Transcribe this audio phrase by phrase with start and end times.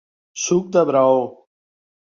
[0.43, 1.23] Suc de braó.